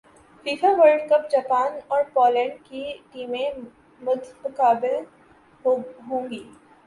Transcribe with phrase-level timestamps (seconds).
[0.45, 3.49] FIFA World Cup Japan اور Poland کی ٹیمیں
[4.01, 4.95] مدمقابل
[5.65, 6.43] ہوں گی